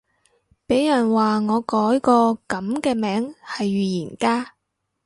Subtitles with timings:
[0.65, 4.55] 俾人話我改個噉嘅名係預言家